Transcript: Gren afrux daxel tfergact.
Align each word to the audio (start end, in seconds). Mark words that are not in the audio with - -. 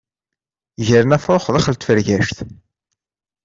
Gren 0.87 1.11
afrux 1.17 1.43
daxel 1.53 1.77
tfergact. 1.77 2.37